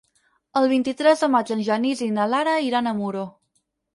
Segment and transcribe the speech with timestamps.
[0.59, 3.27] El vint-i-tres de maig en Genís i na Lara iran a Muro.